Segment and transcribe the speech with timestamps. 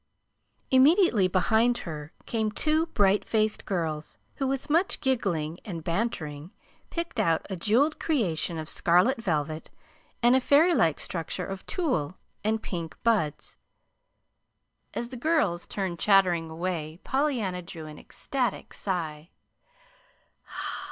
[0.71, 6.49] Immediately behind her came two bright faced girls who, with much giggling and bantering,
[6.89, 9.69] picked out a jeweled creation of scarlet velvet,
[10.23, 13.57] and a fairy like structure of tulle and pink buds.
[14.95, 19.29] As the girls turned chattering away Pollyanna drew an ecstatic sigh.